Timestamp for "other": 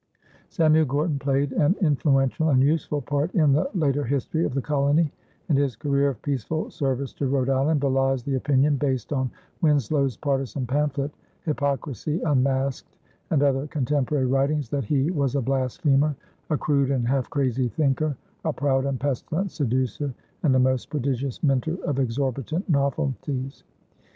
13.43-13.67